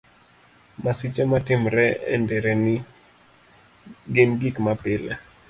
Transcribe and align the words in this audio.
Masiche 0.83 1.23
matimore 1.31 1.87
e 2.13 2.15
nderni 2.21 2.75
gin 4.13 4.31
gik 4.41 4.55
mapile. 4.65 5.13